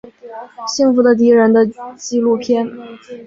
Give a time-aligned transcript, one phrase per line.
[0.67, 1.63] 幸福的敌人的
[1.95, 2.67] 纪录片。